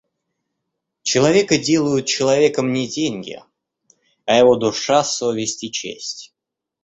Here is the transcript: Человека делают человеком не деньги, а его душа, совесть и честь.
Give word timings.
Человека 1.03 1.59
делают 1.59 2.07
человеком 2.07 2.73
не 2.73 2.87
деньги, 2.87 3.39
а 4.25 4.35
его 4.35 4.55
душа, 4.55 5.03
совесть 5.03 5.63
и 5.63 5.71
честь. 5.71 6.33